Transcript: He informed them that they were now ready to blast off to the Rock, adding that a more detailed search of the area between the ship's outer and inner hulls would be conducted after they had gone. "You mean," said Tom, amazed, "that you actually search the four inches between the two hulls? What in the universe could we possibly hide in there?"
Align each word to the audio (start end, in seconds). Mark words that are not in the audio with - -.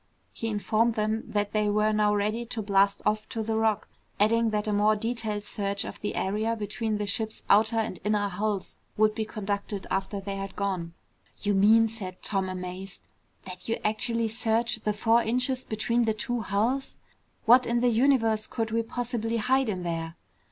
He 0.33 0.47
informed 0.47 0.95
them 0.95 1.25
that 1.27 1.51
they 1.51 1.69
were 1.69 1.91
now 1.91 2.15
ready 2.15 2.43
to 2.43 2.63
blast 2.63 3.03
off 3.05 3.29
to 3.29 3.43
the 3.43 3.55
Rock, 3.55 3.87
adding 4.19 4.49
that 4.49 4.67
a 4.67 4.73
more 4.73 4.95
detailed 4.95 5.43
search 5.43 5.85
of 5.85 6.01
the 6.01 6.15
area 6.15 6.55
between 6.55 6.97
the 6.97 7.05
ship's 7.05 7.43
outer 7.51 7.75
and 7.77 7.99
inner 8.03 8.27
hulls 8.27 8.79
would 8.97 9.13
be 9.13 9.25
conducted 9.25 9.85
after 9.91 10.19
they 10.19 10.37
had 10.37 10.55
gone. 10.55 10.95
"You 11.43 11.53
mean," 11.53 11.87
said 11.87 12.23
Tom, 12.23 12.49
amazed, 12.49 13.07
"that 13.45 13.69
you 13.69 13.79
actually 13.85 14.29
search 14.29 14.77
the 14.77 14.93
four 14.93 15.21
inches 15.21 15.63
between 15.63 16.05
the 16.05 16.15
two 16.15 16.41
hulls? 16.41 16.97
What 17.45 17.67
in 17.67 17.81
the 17.81 17.89
universe 17.89 18.47
could 18.47 18.71
we 18.71 18.81
possibly 18.81 19.37
hide 19.37 19.69
in 19.69 19.83
there?" 19.83 20.15